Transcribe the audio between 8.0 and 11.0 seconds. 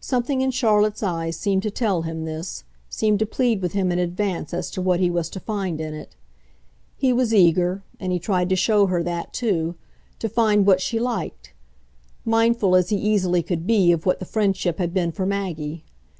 and he tried to show her that too to find what she